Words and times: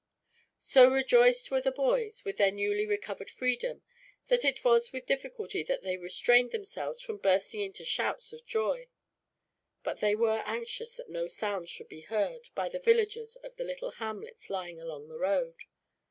So 0.57 0.89
rejoiced 0.89 1.51
were 1.51 1.61
the 1.61 1.71
boys, 1.71 2.25
with 2.25 2.37
their 2.37 2.49
newly 2.49 2.87
recovered 2.87 3.29
freedom, 3.29 3.83
that 4.29 4.43
it 4.43 4.65
was 4.65 4.91
with 4.91 5.05
difficulty 5.05 5.61
they 5.61 5.95
restrained 5.95 6.49
themselves 6.49 7.03
from 7.03 7.17
bursting 7.17 7.59
into 7.61 7.85
shouts 7.85 8.33
of 8.33 8.43
joy. 8.43 8.87
But 9.83 9.99
they 9.99 10.15
were 10.15 10.41
anxious 10.43 10.95
that 10.97 11.11
no 11.11 11.27
sounds 11.27 11.69
should 11.69 11.89
be 11.89 12.01
heard, 12.01 12.49
by 12.55 12.67
the 12.67 12.79
villagers 12.79 13.35
of 13.43 13.57
the 13.57 13.63
little 13.63 13.91
hamlets 13.91 14.49
lying 14.49 14.79
along 14.81 15.07
the 15.07 15.19
road. 15.19 15.53